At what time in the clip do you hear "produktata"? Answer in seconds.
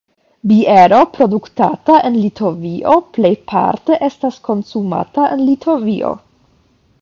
1.17-1.99